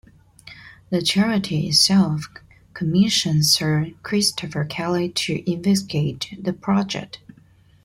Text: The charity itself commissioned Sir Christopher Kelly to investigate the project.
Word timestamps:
The 0.89 1.03
charity 1.03 1.67
itself 1.69 2.27
commissioned 2.73 3.45
Sir 3.45 3.91
Christopher 4.01 4.65
Kelly 4.65 5.09
to 5.09 5.43
investigate 5.47 6.35
the 6.41 6.53
project. 6.53 7.19